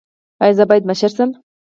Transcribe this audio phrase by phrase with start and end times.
[0.43, 1.29] ایا زه باید مشر شم؟